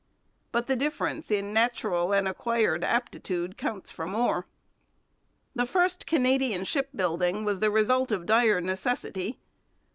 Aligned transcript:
But 0.51 0.65
the 0.65 0.75
difference 0.75 1.29
in 1.29 1.53
natural 1.53 2.11
and 2.11 2.27
acquired 2.27 2.83
aptitude 2.83 3.55
counts 3.55 3.91
for 3.91 4.07
more. 4.07 4.47
The 5.53 5.67
first 5.67 6.07
Canadian 6.07 6.65
shipbuilding 6.65 7.45
was 7.45 7.59
the 7.59 7.69
result 7.69 8.11
of 8.11 8.25
dire 8.25 8.59
necessity. 8.59 9.37